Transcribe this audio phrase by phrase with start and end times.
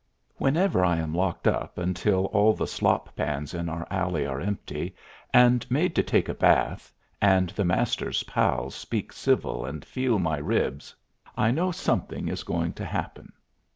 [0.37, 4.95] Whenever I am locked up until all the slop pans in our alley are empty,
[5.31, 10.39] and made to take a bath, and the Master's pals speak civil and feel my
[10.39, 10.95] ribs,
[11.37, 13.31] I know something is going to happen.